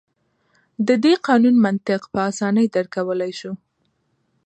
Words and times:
د 0.87 0.89
دې 1.03 1.13
قانون 1.27 1.55
منطق 1.65 2.01
په 2.13 2.19
اسانۍ 2.29 2.65
درک 2.75 2.91
کولای 2.95 3.31
شو. 3.39 3.51